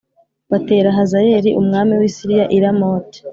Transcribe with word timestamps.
batera 0.51 0.89
hazayeli 0.97 1.49
umwami 1.61 1.93
w 1.99 2.01
i 2.09 2.11
siriya 2.15 2.45
i 2.55 2.57
ramoti 2.63 3.19